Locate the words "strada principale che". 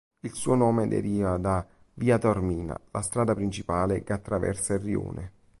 3.03-4.13